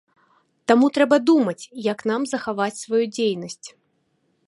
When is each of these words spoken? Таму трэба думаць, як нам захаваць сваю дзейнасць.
Таму 0.71 0.87
трэба 0.95 1.19
думаць, 1.29 1.69
як 1.91 1.99
нам 2.13 2.21
захаваць 2.35 2.73
сваю 2.83 3.05
дзейнасць. 3.15 3.67